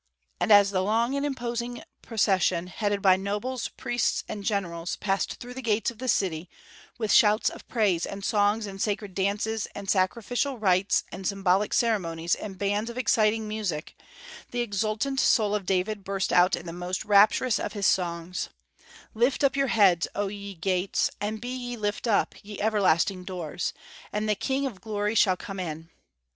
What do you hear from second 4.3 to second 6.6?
generals, passed through the gates of the city,